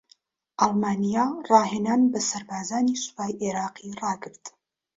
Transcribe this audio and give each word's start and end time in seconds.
ئەڵمانیا 0.59 1.25
راھێنان 1.51 2.01
بە 2.11 2.19
سەربازانی 2.29 3.01
سوپای 3.03 3.33
عێراقی 3.41 3.89
راگرت 4.01 4.43